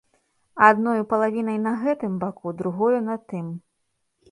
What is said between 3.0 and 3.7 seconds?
на тым.